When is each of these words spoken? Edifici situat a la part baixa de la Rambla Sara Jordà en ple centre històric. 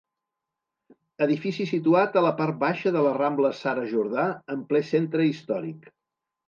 Edifici 1.25 1.67
situat 1.73 2.17
a 2.21 2.25
la 2.29 2.33
part 2.41 2.59
baixa 2.65 2.95
de 2.97 3.05
la 3.09 3.13
Rambla 3.21 3.55
Sara 3.61 3.87
Jordà 3.95 4.29
en 4.57 4.69
ple 4.73 4.87
centre 4.93 5.31
històric. 5.33 5.89